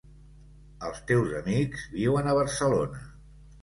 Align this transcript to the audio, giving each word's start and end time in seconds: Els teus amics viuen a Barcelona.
Els 0.87 1.03
teus 1.13 1.37
amics 1.43 1.87
viuen 2.01 2.35
a 2.35 2.37
Barcelona. 2.43 3.09